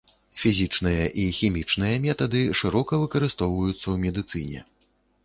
Фізічныя 0.43 1.01
і 1.23 1.25
хімічныя 1.39 1.99
метады 2.05 2.41
шырока 2.63 2.93
выкарыстоўваюцца 3.03 3.77
ў 3.77 3.95
медыцыне. 4.07 4.59